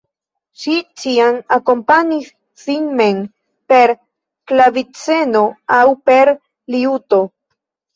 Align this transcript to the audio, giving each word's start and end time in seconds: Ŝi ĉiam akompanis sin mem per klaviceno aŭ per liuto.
Ŝi 0.61 0.71
ĉiam 1.01 1.37
akompanis 1.57 2.33
sin 2.63 2.89
mem 3.03 3.21
per 3.75 3.95
klaviceno 4.03 5.47
aŭ 5.81 5.83
per 6.09 6.37
liuto. 6.77 7.27